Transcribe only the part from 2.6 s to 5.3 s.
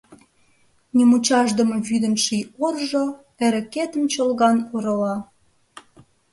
оржо Эрыкетым чолган орола.